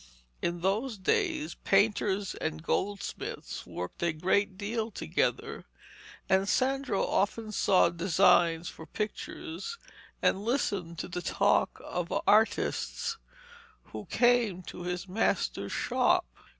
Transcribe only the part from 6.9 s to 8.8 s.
often saw designs